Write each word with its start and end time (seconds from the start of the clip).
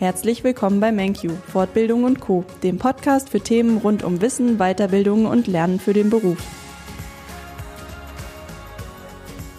Herzlich 0.00 0.42
willkommen 0.44 0.80
bei 0.80 0.92
MenQ, 0.92 1.30
Fortbildung 1.48 2.04
und 2.04 2.20
Co., 2.20 2.46
dem 2.62 2.78
Podcast 2.78 3.28
für 3.28 3.42
Themen 3.42 3.76
rund 3.76 4.02
um 4.02 4.22
Wissen, 4.22 4.56
Weiterbildung 4.56 5.26
und 5.26 5.46
Lernen 5.46 5.78
für 5.78 5.92
den 5.92 6.08
Beruf. 6.08 6.38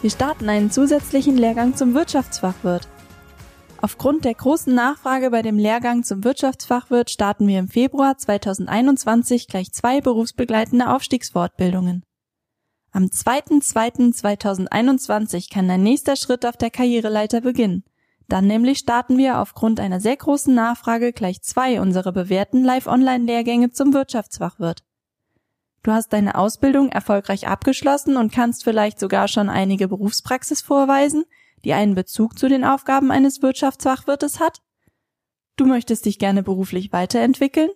Wir 0.02 0.10
starten 0.10 0.50
einen 0.50 0.72
zusätzlichen 0.72 1.38
Lehrgang 1.38 1.76
zum 1.76 1.94
Wirtschaftsfachwirt. 1.94 2.88
Aufgrund 3.84 4.26
der 4.26 4.34
großen 4.34 4.74
Nachfrage 4.74 5.30
bei 5.30 5.44
dem 5.44 5.60
Lehrgang 5.60 6.04
zum 6.04 6.24
Wirtschaftsfachwirt 6.24 7.12
starten 7.12 7.48
wir 7.48 7.60
im 7.60 7.68
Februar 7.68 8.18
2021 8.18 9.48
gleich 9.48 9.72
zwei 9.72 10.02
berufsbegleitende 10.02 10.90
Aufstiegsfortbildungen. 10.90 12.02
Am 12.92 13.04
2.2.2021 13.04 15.54
kann 15.54 15.68
dein 15.68 15.84
nächster 15.84 16.16
Schritt 16.16 16.48
auf 16.48 16.58
der 16.58 16.72
Karriereleiter 16.72 17.42
beginnen. 17.42 17.84
Dann 18.28 18.48
nämlich 18.48 18.80
starten 18.80 19.18
wir 19.18 19.40
aufgrund 19.40 19.80
einer 19.80 20.00
sehr 20.00 20.16
großen 20.16 20.54
Nachfrage 20.54 21.14
gleich 21.14 21.42
zwei 21.42 21.82
unserer 21.82 22.12
bewährten 22.12 22.64
Live-Online-Lehrgänge 22.64 23.72
zum 23.72 23.94
Wirtschaftsfachwirt. 23.94 24.84
Du 25.84 25.92
hast 25.92 26.14
deine 26.14 26.36
Ausbildung 26.36 26.90
erfolgreich 26.90 27.48
abgeschlossen 27.48 28.16
und 28.16 28.32
kannst 28.32 28.64
vielleicht 28.64 29.00
sogar 29.00 29.28
schon 29.28 29.50
einige 29.50 29.88
Berufspraxis 29.88 30.62
vorweisen, 30.62 31.26
die 31.66 31.74
einen 31.74 31.96
Bezug 31.96 32.38
zu 32.38 32.48
den 32.48 32.64
Aufgaben 32.64 33.12
eines 33.12 33.42
Wirtschaftsfachwirtes 33.42 34.40
hat? 34.40 34.62
Du 35.56 35.66
möchtest 35.66 36.06
dich 36.06 36.20
gerne 36.20 36.44
beruflich 36.44 36.92
weiterentwickeln? 36.92 37.70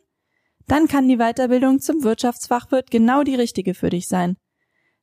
Dann 0.68 0.88
kann 0.88 1.08
die 1.08 1.18
Weiterbildung 1.18 1.80
zum 1.80 2.04
Wirtschaftsfachwirt 2.04 2.90
genau 2.90 3.24
die 3.24 3.36
richtige 3.36 3.74
für 3.74 3.90
dich 3.90 4.08
sein. 4.08 4.38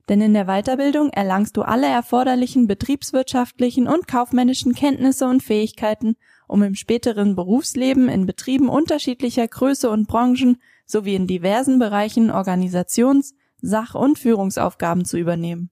Denn 0.09 0.21
in 0.21 0.35
der 0.35 0.47
Weiterbildung 0.47 1.11
erlangst 1.11 1.57
du 1.57 1.63
alle 1.63 1.87
erforderlichen 1.87 2.67
betriebswirtschaftlichen 2.67 3.87
und 3.87 4.09
kaufmännischen 4.09 4.75
Kenntnisse 4.75 5.27
und 5.27 5.43
Fähigkeiten, 5.43 6.17
um 6.49 6.63
im 6.63 6.75
späteren 6.75 7.37
Berufsleben 7.37 8.09
in 8.09 8.27
Betrieben 8.27 8.69
unterschiedlicher 8.69 9.47
Größe 9.47 9.89
und 9.89 10.09
Branchen 10.09 10.61
sowie 10.87 11.15
in 11.15 11.27
diversen 11.27 11.79
Bereichen 11.79 12.31
Organisations-, 12.31 13.35
Sach- 13.61 13.95
und 13.95 14.19
Führungsaufgaben 14.19 15.05
zu 15.05 15.19
übernehmen. 15.19 15.71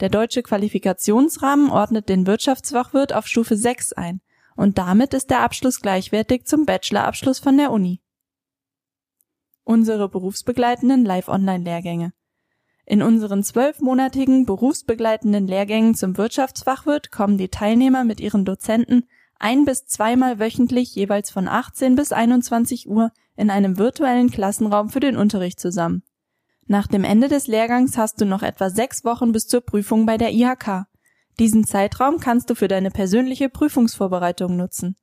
Der 0.00 0.08
deutsche 0.08 0.42
Qualifikationsrahmen 0.42 1.70
ordnet 1.70 2.08
den 2.08 2.26
Wirtschaftsfachwirt 2.26 3.12
auf 3.12 3.26
Stufe 3.26 3.56
6 3.56 3.92
ein 3.92 4.22
und 4.56 4.78
damit 4.78 5.12
ist 5.12 5.28
der 5.28 5.42
Abschluss 5.42 5.80
gleichwertig 5.80 6.46
zum 6.46 6.64
Bachelorabschluss 6.64 7.38
von 7.38 7.58
der 7.58 7.70
Uni. 7.70 8.00
Unsere 9.64 10.08
berufsbegleitenden 10.08 11.04
Live-Online-Lehrgänge 11.04 12.14
in 12.90 13.02
unseren 13.02 13.44
zwölfmonatigen 13.44 14.46
berufsbegleitenden 14.46 15.46
Lehrgängen 15.46 15.94
zum 15.94 16.18
Wirtschaftsfachwirt 16.18 17.12
kommen 17.12 17.38
die 17.38 17.48
Teilnehmer 17.48 18.02
mit 18.02 18.18
ihren 18.18 18.44
Dozenten 18.44 19.04
ein 19.38 19.64
bis 19.64 19.86
zweimal 19.86 20.40
wöchentlich 20.40 20.92
jeweils 20.96 21.30
von 21.30 21.46
18 21.46 21.94
bis 21.94 22.10
21 22.10 22.88
Uhr 22.88 23.12
in 23.36 23.48
einem 23.48 23.78
virtuellen 23.78 24.32
Klassenraum 24.32 24.90
für 24.90 24.98
den 24.98 25.16
Unterricht 25.16 25.60
zusammen. 25.60 26.02
Nach 26.66 26.88
dem 26.88 27.04
Ende 27.04 27.28
des 27.28 27.46
Lehrgangs 27.46 27.96
hast 27.96 28.20
du 28.20 28.24
noch 28.24 28.42
etwa 28.42 28.70
sechs 28.70 29.04
Wochen 29.04 29.30
bis 29.30 29.46
zur 29.46 29.60
Prüfung 29.60 30.04
bei 30.04 30.18
der 30.18 30.32
IHK. 30.32 30.86
Diesen 31.38 31.62
Zeitraum 31.62 32.18
kannst 32.18 32.50
du 32.50 32.56
für 32.56 32.66
deine 32.66 32.90
persönliche 32.90 33.48
Prüfungsvorbereitung 33.48 34.56
nutzen. 34.56 34.96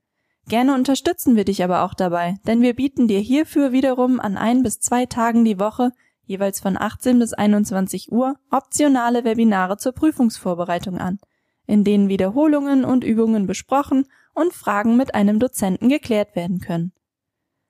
Gerne 0.49 0.73
unterstützen 0.73 1.37
wir 1.37 1.45
dich 1.45 1.63
aber 1.63 1.83
auch 1.83 1.93
dabei, 1.93 2.35
denn 2.45 2.61
wir 2.61 2.73
bieten 2.73 3.07
dir 3.07 3.19
hierfür 3.19 3.71
wiederum 3.71 4.19
an 4.19 4.35
ein 4.35 4.61
bis 4.61 4.81
zwei 4.81 5.05
Tagen 5.05 5.45
die 5.45 5.57
Woche 5.57 5.91
jeweils 6.27 6.59
von 6.59 6.77
18 6.77 7.17
bis 7.17 7.33
21 7.33 8.11
Uhr 8.11 8.35
optionale 8.51 9.23
Webinare 9.23 9.77
zur 9.77 9.93
Prüfungsvorbereitung 9.93 10.99
an, 10.99 11.19
in 11.65 11.83
denen 11.83 12.09
Wiederholungen 12.09 12.85
und 12.85 13.03
Übungen 13.03 13.47
besprochen 13.47 14.05
und 14.33 14.53
Fragen 14.53 14.95
mit 14.97 15.15
einem 15.15 15.39
Dozenten 15.39 15.89
geklärt 15.89 16.35
werden 16.35 16.59
können. 16.59 16.93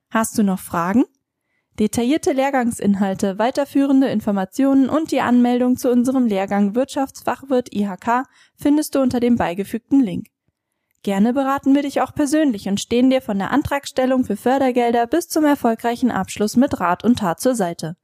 Hast 0.10 0.38
du 0.38 0.44
noch 0.44 0.60
Fragen? 0.60 1.06
Detaillierte 1.80 2.32
Lehrgangsinhalte, 2.32 3.38
weiterführende 3.38 4.08
Informationen 4.08 4.90
und 4.90 5.12
die 5.12 5.22
Anmeldung 5.22 5.78
zu 5.78 5.92
unserem 5.92 6.26
Lehrgang 6.26 6.74
Wirtschaftsfachwirt 6.74 7.72
IHK 7.72 8.24
findest 8.56 8.96
du 8.96 9.00
unter 9.00 9.20
dem 9.20 9.36
beigefügten 9.36 10.02
Link. 10.02 10.28
Gerne 11.04 11.34
beraten 11.34 11.76
wir 11.76 11.84
dich 11.84 12.02
auch 12.02 12.16
persönlich 12.16 12.68
und 12.68 12.80
stehen 12.80 13.12
dir 13.12 13.22
von 13.22 13.38
der 13.38 13.52
Antragstellung 13.52 14.26
für 14.26 14.36
Fördergelder 14.36 15.06
bis 15.06 15.30
zum 15.30 15.46
erfolgreichen 15.46 16.10
Abschluss 16.10 16.58
mit 16.58 16.80
Rat 16.80 17.04
und 17.04 17.20
Tat 17.20 17.40
zur 17.40 17.54
Seite. 17.54 17.96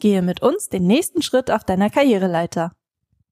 Gehe 0.00 0.22
mit 0.22 0.42
uns 0.42 0.68
den 0.68 0.86
nächsten 0.86 1.22
Schritt 1.22 1.50
auf 1.50 1.62
deiner 1.62 1.90
Karriereleiter. 1.90 2.72